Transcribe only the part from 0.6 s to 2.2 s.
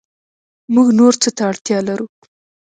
موږ نور څه ته اړتیا لرو